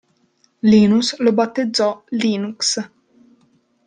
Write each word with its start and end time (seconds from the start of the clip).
Linus 0.61 1.19
lo 1.19 1.31
battezzò 1.31 2.03
Linux. 2.07 2.91